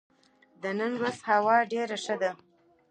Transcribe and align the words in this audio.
د 0.61 0.63
نن 0.79 0.91
ورځ 0.99 1.17
هوا 1.29 1.57
ډېره 1.71 1.97
ښه 2.03 2.15
ده. 2.21 2.31